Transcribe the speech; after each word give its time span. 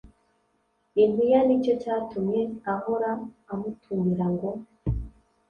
impiya 1.03 1.39
Ni 1.47 1.57
cyo 1.63 1.73
cyatumye 1.81 2.41
ahora 2.73 3.11
amutumira 3.51 4.25
ngo 4.33 4.49